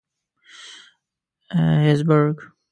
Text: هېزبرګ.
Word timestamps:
هېزبرګ. 1.83 2.37